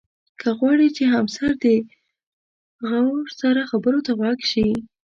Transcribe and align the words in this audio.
که 0.39 0.49
غواړې 0.59 0.87
چې 0.97 1.03
همسر 1.13 1.51
دې 1.63 1.77
غور 2.89 3.25
سره 3.41 3.61
خبرو 3.71 3.99
ته 4.05 4.11
غوږ 4.19 4.39
شي. 4.51 4.67